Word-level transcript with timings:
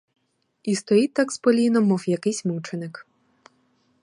І 0.63 0.75
стоїть 0.75 1.13
так 1.13 1.31
з 1.31 1.37
поліном, 1.37 1.83
мов 1.85 2.09
якийсь 2.09 2.45
мученик! 2.45 3.07